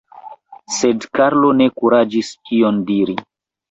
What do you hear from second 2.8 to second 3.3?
diri.